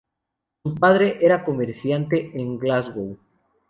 [0.63, 3.19] Su padre era un comerciante en Glasgow.